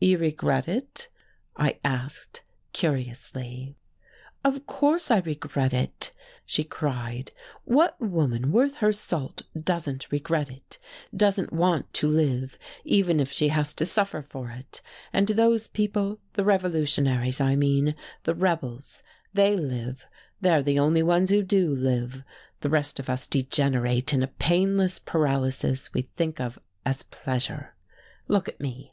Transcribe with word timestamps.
"You 0.00 0.18
regret 0.18 0.66
it?" 0.66 1.06
I 1.56 1.78
asked 1.84 2.42
curiously. 2.72 3.76
"Of 4.42 4.66
course 4.66 5.12
I 5.12 5.20
regret 5.20 5.72
it!" 5.72 6.10
she 6.44 6.64
cried. 6.64 7.30
"What 7.62 8.00
woman 8.00 8.50
worth 8.50 8.78
her 8.78 8.92
salt 8.92 9.42
doesn't 9.56 10.10
regret 10.10 10.50
it, 10.50 10.78
doesn't 11.16 11.52
want 11.52 11.92
to 11.94 12.08
live, 12.08 12.58
even 12.82 13.20
if 13.20 13.30
she 13.30 13.46
has 13.50 13.72
to 13.74 13.86
suffer 13.86 14.22
for 14.22 14.50
it? 14.50 14.82
And 15.12 15.28
those 15.28 15.68
people 15.68 16.18
the 16.32 16.42
revolutionaries, 16.42 17.40
I 17.40 17.54
mean, 17.54 17.94
the 18.24 18.34
rebels 18.34 19.04
they 19.32 19.54
live, 19.56 20.04
they're 20.40 20.64
the 20.64 20.80
only 20.80 21.04
ones 21.04 21.30
who 21.30 21.44
do 21.44 21.70
live. 21.70 22.24
The 22.62 22.70
rest 22.70 22.98
of 22.98 23.08
us 23.08 23.28
degenerate 23.28 24.12
in 24.12 24.24
a 24.24 24.34
painless 24.40 24.98
paralysis 24.98 25.94
we 25.94 26.08
think 26.16 26.40
of 26.40 26.58
as 26.84 27.04
pleasure. 27.04 27.76
Look 28.26 28.48
at 28.48 28.58
me! 28.60 28.88